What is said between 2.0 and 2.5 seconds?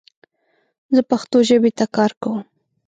کوم